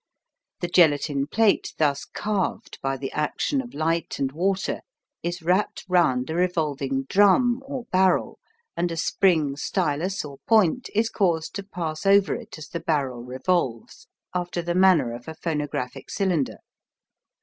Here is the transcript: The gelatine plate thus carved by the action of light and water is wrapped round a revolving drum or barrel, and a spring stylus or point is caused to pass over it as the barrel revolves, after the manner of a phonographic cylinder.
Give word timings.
The 0.61 0.67
gelatine 0.67 1.27
plate 1.27 1.75
thus 1.77 2.05
carved 2.05 2.79
by 2.81 2.97
the 2.97 3.11
action 3.11 3.61
of 3.61 3.75
light 3.75 4.17
and 4.17 4.31
water 4.31 4.81
is 5.21 5.43
wrapped 5.43 5.85
round 5.87 6.27
a 6.31 6.35
revolving 6.35 7.03
drum 7.03 7.61
or 7.67 7.83
barrel, 7.91 8.39
and 8.75 8.91
a 8.91 8.97
spring 8.97 9.55
stylus 9.57 10.25
or 10.25 10.39
point 10.47 10.89
is 10.95 11.11
caused 11.11 11.53
to 11.57 11.63
pass 11.63 12.07
over 12.07 12.33
it 12.33 12.57
as 12.57 12.69
the 12.69 12.79
barrel 12.79 13.21
revolves, 13.23 14.07
after 14.33 14.63
the 14.63 14.73
manner 14.73 15.13
of 15.13 15.27
a 15.27 15.35
phonographic 15.35 16.09
cylinder. 16.09 16.57